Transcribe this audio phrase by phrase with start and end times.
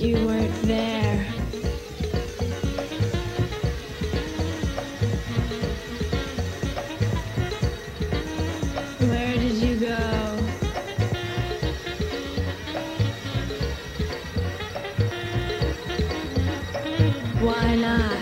[0.00, 1.24] you, weren't there.
[8.98, 9.96] Where did you go?
[17.40, 18.12] Why not?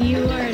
[0.00, 0.51] You weren't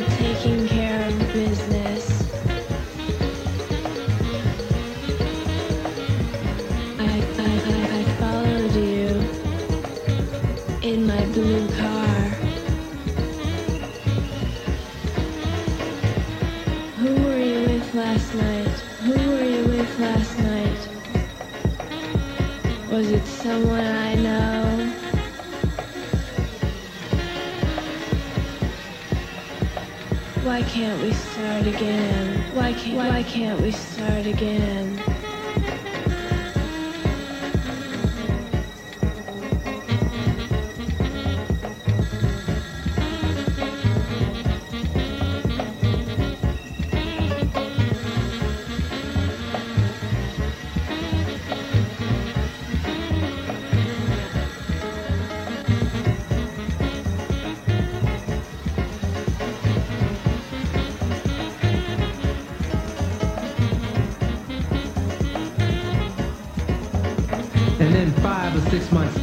[33.29, 34.88] can't we start again?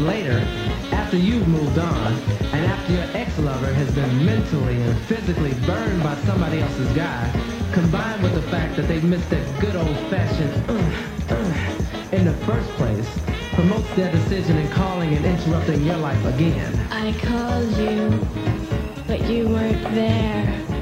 [0.06, 0.40] Later,
[0.92, 2.14] after you've moved on,
[2.54, 7.32] and after your ex-lover has been mentally and physically burned by somebody else's guy,
[7.74, 12.70] combined with the fact that they missed that good old-fashioned uh, uh, in the first
[12.72, 13.20] place,
[13.54, 16.74] promotes their decision in calling and interrupting your life again.
[16.92, 18.20] I called you,
[19.08, 20.75] but you weren't there.